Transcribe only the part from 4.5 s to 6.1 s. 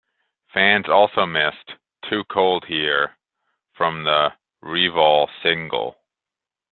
"Revol" single.